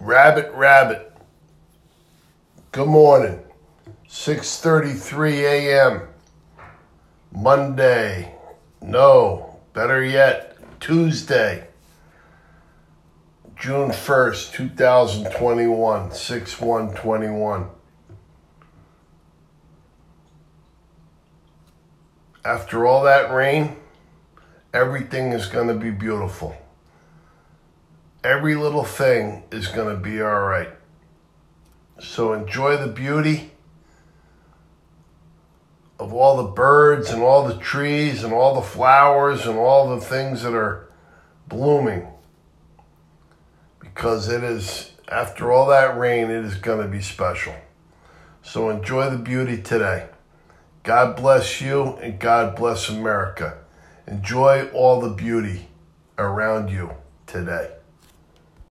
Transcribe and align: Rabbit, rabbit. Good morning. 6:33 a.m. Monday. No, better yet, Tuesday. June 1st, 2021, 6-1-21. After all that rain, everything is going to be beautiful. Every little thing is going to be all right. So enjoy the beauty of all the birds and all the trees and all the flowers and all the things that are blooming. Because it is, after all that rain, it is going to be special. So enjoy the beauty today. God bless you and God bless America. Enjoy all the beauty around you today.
Rabbit, 0.00 0.52
rabbit. 0.54 1.12
Good 2.70 2.86
morning. 2.86 3.40
6:33 4.08 5.42
a.m. 5.42 6.02
Monday. 7.32 8.32
No, 8.80 9.58
better 9.72 10.04
yet, 10.04 10.56
Tuesday. 10.78 11.66
June 13.56 13.90
1st, 13.90 14.52
2021, 14.52 16.10
6-1-21. 16.10 17.68
After 22.44 22.86
all 22.86 23.02
that 23.02 23.32
rain, 23.32 23.74
everything 24.72 25.32
is 25.32 25.46
going 25.46 25.66
to 25.66 25.74
be 25.74 25.90
beautiful. 25.90 26.56
Every 28.24 28.56
little 28.56 28.84
thing 28.84 29.44
is 29.52 29.68
going 29.68 29.94
to 29.94 30.00
be 30.00 30.20
all 30.20 30.40
right. 30.40 30.70
So 32.00 32.32
enjoy 32.32 32.76
the 32.76 32.92
beauty 32.92 33.52
of 35.98 36.12
all 36.12 36.36
the 36.36 36.50
birds 36.50 37.10
and 37.10 37.22
all 37.22 37.46
the 37.46 37.58
trees 37.58 38.24
and 38.24 38.32
all 38.32 38.54
the 38.54 38.62
flowers 38.62 39.46
and 39.46 39.58
all 39.58 39.94
the 39.94 40.00
things 40.00 40.42
that 40.42 40.54
are 40.54 40.88
blooming. 41.48 42.06
Because 43.80 44.28
it 44.28 44.44
is, 44.44 44.92
after 45.08 45.52
all 45.52 45.66
that 45.68 45.98
rain, 45.98 46.30
it 46.30 46.44
is 46.44 46.54
going 46.54 46.80
to 46.80 46.88
be 46.88 47.02
special. 47.02 47.54
So 48.42 48.70
enjoy 48.70 49.10
the 49.10 49.18
beauty 49.18 49.60
today. 49.60 50.08
God 50.82 51.16
bless 51.16 51.60
you 51.60 51.96
and 51.96 52.18
God 52.18 52.56
bless 52.56 52.88
America. 52.88 53.58
Enjoy 54.06 54.68
all 54.70 55.00
the 55.00 55.10
beauty 55.10 55.68
around 56.16 56.70
you 56.70 56.92
today. 57.26 57.72